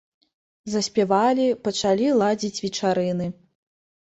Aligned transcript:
Заспявалі, 0.75 1.45
пачалі 1.67 2.07
ладзіць 2.23 2.61
вечарыны. 2.65 3.31